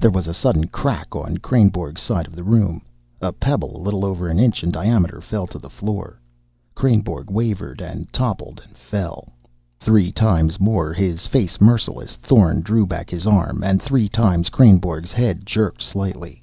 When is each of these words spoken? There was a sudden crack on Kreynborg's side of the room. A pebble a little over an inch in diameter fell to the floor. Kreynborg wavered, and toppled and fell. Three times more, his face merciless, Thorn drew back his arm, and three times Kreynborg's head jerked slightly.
There 0.00 0.08
was 0.10 0.26
a 0.26 0.32
sudden 0.32 0.68
crack 0.68 1.14
on 1.14 1.36
Kreynborg's 1.36 2.00
side 2.00 2.26
of 2.26 2.34
the 2.34 2.42
room. 2.42 2.80
A 3.20 3.30
pebble 3.30 3.76
a 3.76 3.82
little 3.84 4.06
over 4.06 4.26
an 4.26 4.38
inch 4.38 4.64
in 4.64 4.70
diameter 4.70 5.20
fell 5.20 5.46
to 5.48 5.58
the 5.58 5.68
floor. 5.68 6.18
Kreynborg 6.74 7.28
wavered, 7.30 7.82
and 7.82 8.10
toppled 8.10 8.62
and 8.66 8.74
fell. 8.74 9.34
Three 9.78 10.10
times 10.12 10.58
more, 10.58 10.94
his 10.94 11.26
face 11.26 11.60
merciless, 11.60 12.16
Thorn 12.16 12.62
drew 12.62 12.86
back 12.86 13.10
his 13.10 13.26
arm, 13.26 13.62
and 13.62 13.82
three 13.82 14.08
times 14.08 14.48
Kreynborg's 14.48 15.12
head 15.12 15.44
jerked 15.44 15.82
slightly. 15.82 16.42